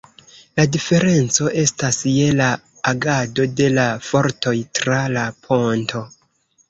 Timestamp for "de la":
3.61-3.87